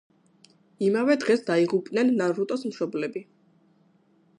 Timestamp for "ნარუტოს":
2.23-2.67